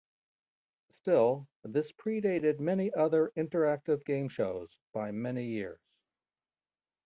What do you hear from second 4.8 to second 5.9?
by many years.